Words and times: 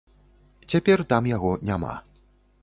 Цяпер 0.73 1.03
там 1.13 1.29
яго 1.35 1.51
няма. 1.71 1.93